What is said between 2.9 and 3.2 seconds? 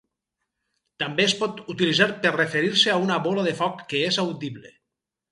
a una